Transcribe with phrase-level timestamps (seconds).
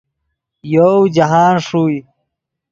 [0.71, 1.99] یوؤ جاہند ݰوئے